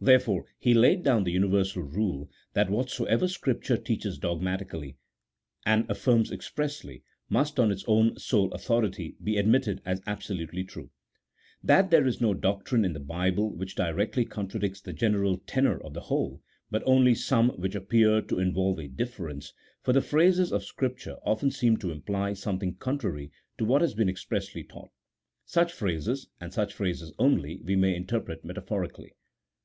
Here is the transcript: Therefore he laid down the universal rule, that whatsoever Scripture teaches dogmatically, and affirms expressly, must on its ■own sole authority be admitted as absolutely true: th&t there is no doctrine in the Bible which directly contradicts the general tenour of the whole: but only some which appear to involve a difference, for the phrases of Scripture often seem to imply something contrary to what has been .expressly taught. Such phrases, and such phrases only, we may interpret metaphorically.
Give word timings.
Therefore 0.00 0.46
he 0.58 0.74
laid 0.74 1.04
down 1.04 1.22
the 1.22 1.30
universal 1.30 1.80
rule, 1.80 2.28
that 2.54 2.68
whatsoever 2.70 3.28
Scripture 3.28 3.76
teaches 3.76 4.18
dogmatically, 4.18 4.96
and 5.64 5.88
affirms 5.88 6.32
expressly, 6.32 7.04
must 7.28 7.60
on 7.60 7.70
its 7.70 7.84
■own 7.84 8.18
sole 8.20 8.50
authority 8.50 9.14
be 9.22 9.36
admitted 9.36 9.80
as 9.84 10.02
absolutely 10.04 10.64
true: 10.64 10.90
th&t 11.64 11.88
there 11.90 12.04
is 12.04 12.20
no 12.20 12.34
doctrine 12.34 12.84
in 12.84 12.94
the 12.94 12.98
Bible 12.98 13.54
which 13.54 13.76
directly 13.76 14.24
contradicts 14.24 14.80
the 14.80 14.92
general 14.92 15.38
tenour 15.46 15.80
of 15.84 15.94
the 15.94 16.00
whole: 16.00 16.42
but 16.68 16.82
only 16.84 17.14
some 17.14 17.50
which 17.50 17.76
appear 17.76 18.20
to 18.22 18.40
involve 18.40 18.80
a 18.80 18.88
difference, 18.88 19.52
for 19.84 19.92
the 19.92 20.02
phrases 20.02 20.50
of 20.52 20.64
Scripture 20.64 21.14
often 21.24 21.52
seem 21.52 21.76
to 21.76 21.92
imply 21.92 22.32
something 22.32 22.74
contrary 22.74 23.30
to 23.56 23.64
what 23.64 23.82
has 23.82 23.94
been 23.94 24.08
.expressly 24.08 24.64
taught. 24.64 24.90
Such 25.44 25.72
phrases, 25.72 26.26
and 26.40 26.52
such 26.52 26.74
phrases 26.74 27.12
only, 27.20 27.60
we 27.62 27.76
may 27.76 27.94
interpret 27.94 28.44
metaphorically. 28.44 29.14